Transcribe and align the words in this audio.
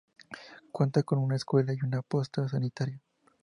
Cuenta 0.71 1.03
con 1.03 1.19
una 1.19 1.35
escuela 1.35 1.73
y 1.73 1.85
una 1.85 2.01
posta 2.01 2.49
sanitaria. 2.49 2.99